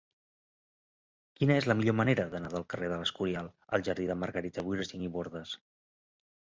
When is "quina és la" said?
1.39-1.75